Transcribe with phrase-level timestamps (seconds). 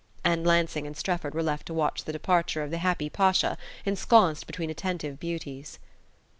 [0.23, 3.55] And Lansing and Strefford were left to watch the departure of the happy Pasha
[3.85, 5.77] ensconced between attentive beauties.